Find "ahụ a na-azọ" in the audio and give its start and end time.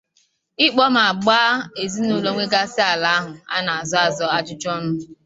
3.17-3.97